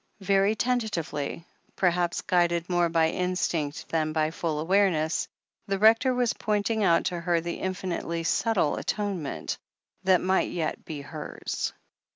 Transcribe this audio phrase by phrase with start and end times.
[0.21, 1.45] Very tentatively,
[1.75, 5.27] perhaps guided more by instinct than by full awareness,
[5.67, 9.59] the Rector was pointing out to her the infinitely subtle atonement
[10.01, 11.71] that might yet be hers.